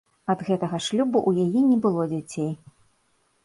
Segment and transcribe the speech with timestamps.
[0.33, 2.51] Ад гэтага шлюбу ў яе не было дзяцей.